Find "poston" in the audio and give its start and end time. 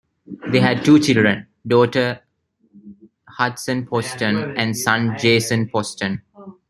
3.85-4.57, 5.69-6.23